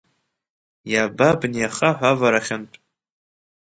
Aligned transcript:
Иаба 0.91 1.27
абни 1.31 1.67
ахаҳә 1.67 2.03
аварахьынтә. 2.09 2.77